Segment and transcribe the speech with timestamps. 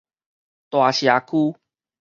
[0.71, 1.53] 大社區